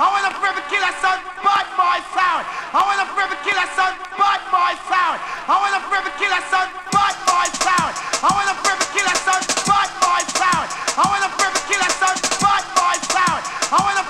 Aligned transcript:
I 0.00 0.08
want 0.08 0.24
to 0.24 0.32
forever 0.40 0.64
kill 0.72 0.80
that 0.80 0.96
sound, 1.04 1.20
bad 1.44 1.68
boy 1.76 2.00
sound. 2.16 2.48
I 2.72 2.80
want 2.88 3.04
to 3.04 3.06
forever 3.12 3.36
kill 3.44 3.52
that 3.52 3.68
sound, 3.76 4.00
bad 4.16 4.40
boy 4.48 4.72
sound. 4.88 5.20
I 5.44 5.60
want 5.60 5.76
to 5.76 5.82
forever 5.84 6.08
kill 6.16 6.32
that 6.32 6.48
sound, 6.48 6.72
bad 6.88 7.12
boy 7.28 7.46
sound. 7.60 7.92
I 8.24 8.28
want 8.32 8.48
to 8.48 8.56
forever 8.64 8.86
kill 8.96 9.04
that 9.04 9.20
sound, 9.20 9.44
bad 9.68 9.92
boy 10.00 10.20
sound. 10.40 10.68
I 10.72 11.04
want 11.04 11.20
to 11.20 11.30
forever 11.36 11.60
kill 11.68 11.80
that 11.84 11.92
sound, 12.00 12.16
bad 12.40 12.64
boy 12.72 12.96
sound. 13.12 13.42
I 13.44 13.76
want 13.76 13.96
to 14.00 14.09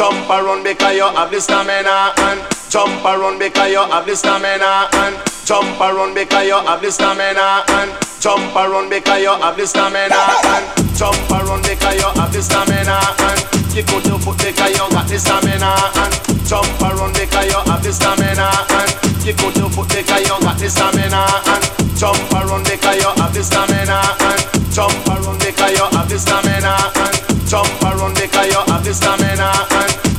jump 0.00 0.30
around 0.30 0.64
because 0.64 0.96
you 0.96 1.04
have 1.04 1.30
the 1.30 1.38
stamina 1.38 2.16
and 2.24 2.40
jump 2.72 3.04
around 3.04 3.38
because 3.38 3.68
you 3.68 3.84
have 3.84 4.06
the 4.06 4.16
stamina 4.16 4.88
and 4.96 5.12
jump 5.44 5.76
around 5.76 6.14
because 6.14 6.48
you 6.48 6.56
have 6.56 6.80
the 6.80 6.88
stamina 6.90 7.60
and 7.76 7.92
jump 8.16 8.40
around 8.56 8.88
because 8.88 9.20
you 9.20 9.28
have 9.44 9.60
the 9.60 9.66
stamina 9.68 10.16
and 10.56 10.64
jump 10.96 11.20
around 11.28 11.60
because 11.68 12.00
you 12.00 12.08
have 12.16 12.32
the 12.32 12.40
stamina 12.40 12.96
and 13.28 13.44
kick 13.68 13.92
out 13.92 14.00
your 14.08 14.16
foot 14.24 14.40
because 14.40 14.72
you 14.72 14.88
got 14.88 15.04
the 15.04 15.20
stamina 15.20 15.68
and 15.68 16.12
jump 16.48 16.80
around 16.80 17.12
because 17.12 17.44
you 17.44 17.60
have 17.68 17.82
the 17.84 17.92
stamina 17.92 18.48
and 18.80 18.90
kick 19.20 19.36
out 19.44 19.52
your 19.52 19.68
foot 19.68 19.84
because 19.92 20.24
you 20.24 20.36
got 20.40 20.56
the 20.56 20.68
stamina 20.72 21.28
and 21.44 21.64
jump 22.00 22.16
around 22.40 22.64
because 22.64 22.96
you 22.96 23.12
have 23.20 23.34
the 23.36 23.44
stamina 23.44 24.00
and 24.00 24.40
jump 24.72 24.96
around 25.12 25.36
because 25.44 25.76
you 25.76 25.84
have 25.92 26.08
the 26.08 26.16
stamina 26.16 26.72
and 27.04 27.16
jump 27.44 27.68
around 27.84 28.16
because 28.16 28.48
you 28.48 28.64
have 28.64 28.80
the 28.80 28.94
stamina 28.96 29.69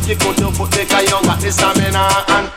and 0.01 0.20
kick 0.20 0.27
out 0.27 0.39
your 0.39 0.51
foot 0.51 0.72
because 0.72 1.03
you 1.03 1.22
got 1.24 1.39
the 1.39 1.51
stamina 1.51 2.08
and 2.29 2.51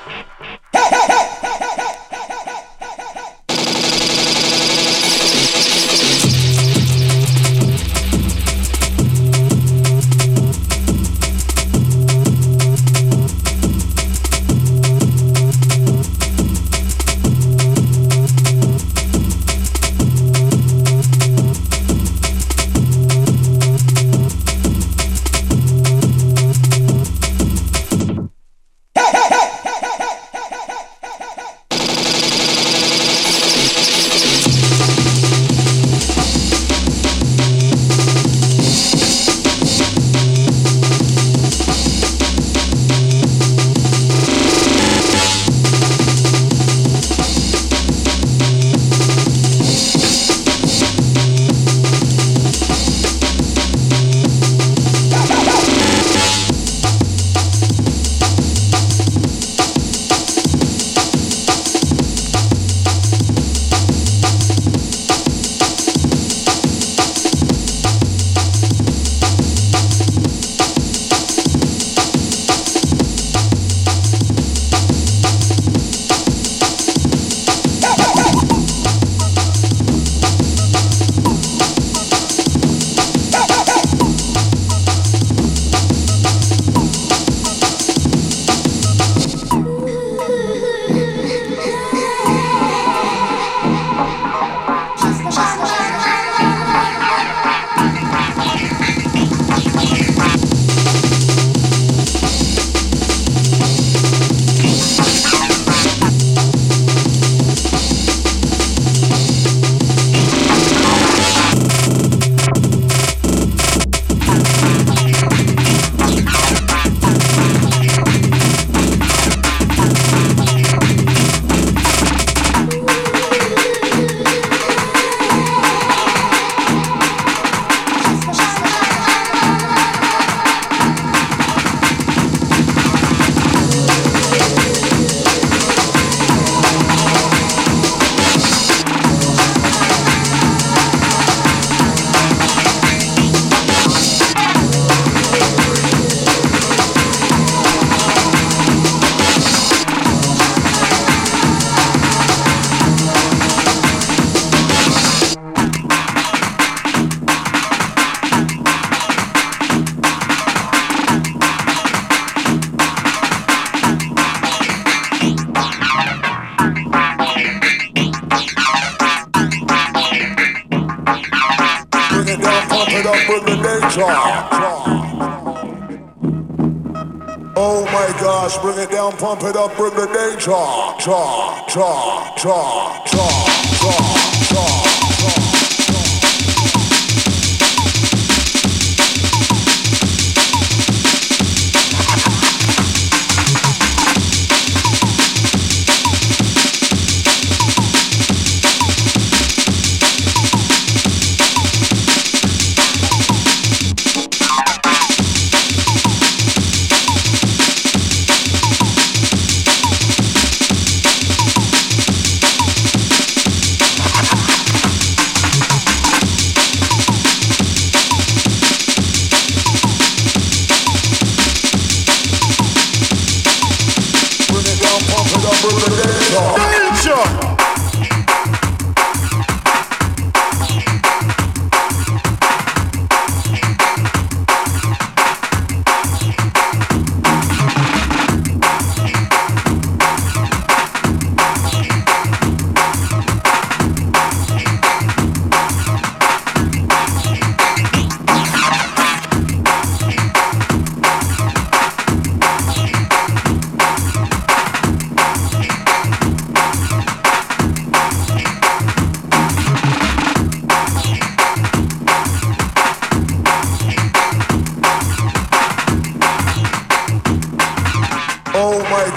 cha, 182.45 182.74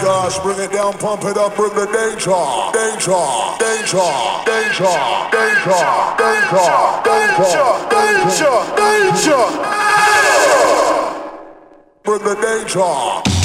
and 0.10 1.00
pump 1.00 1.24
it 1.24 1.38
up, 1.38 1.56
bring 1.56 1.74
the 1.74 1.86
danger, 1.86 2.32
danger, 2.72 3.12
danger, 3.60 4.08
danger, 4.46 4.88
danger, 5.32 5.76
danger, 6.18 6.70
danger, 7.04 7.68
danger, 7.92 8.56
danger. 8.78 9.44
Bring 12.04 12.24
the 12.24 12.36
danger. 12.42 13.37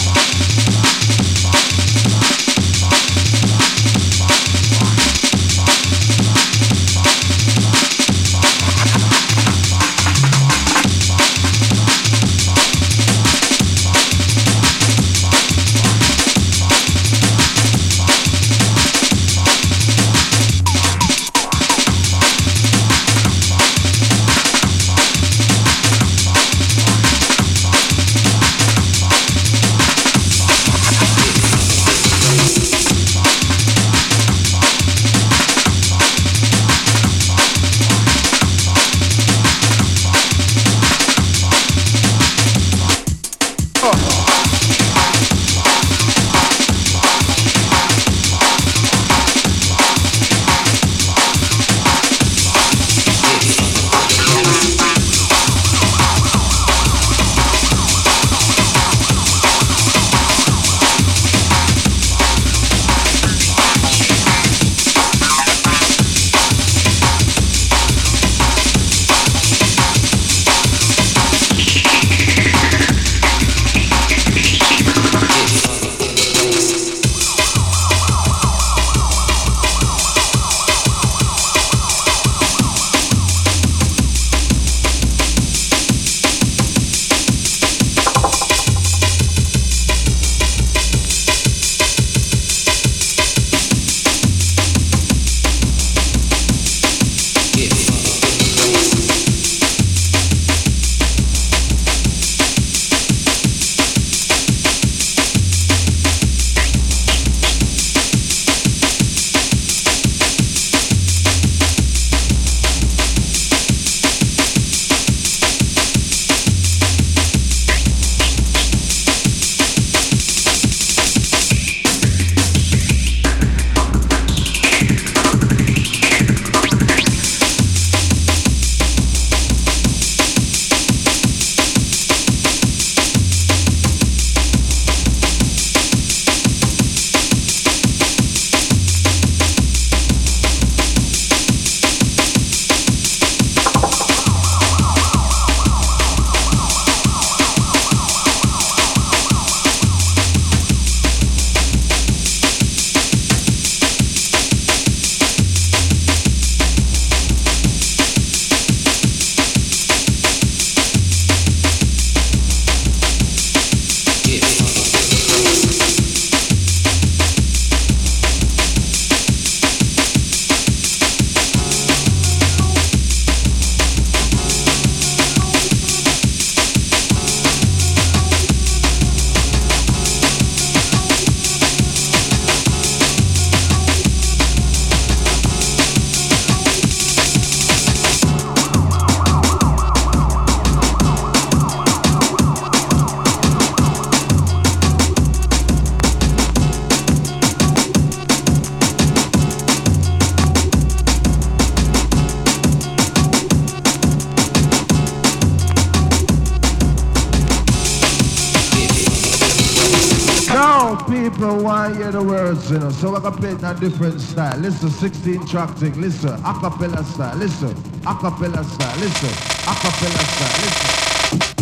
You 212.71 212.79
know. 212.79 212.91
So 212.91 213.17
I 213.17 213.21
can 213.21 213.33
play 213.33 213.51
it 213.51 213.59
in 213.59 213.65
a 213.65 213.75
different 213.75 214.21
style. 214.21 214.59
Listen, 214.59 214.91
16 214.91 215.47
track 215.47 215.71
thing. 215.77 216.01
Listen, 216.01 216.31
acapella 216.43 217.05
style. 217.05 217.37
Listen, 217.37 217.75
acapella 218.03 218.65
style. 218.65 218.99
Listen, 218.99 219.29
acapella 219.67 220.25
style. 220.35 220.63
Listen. 220.65 221.62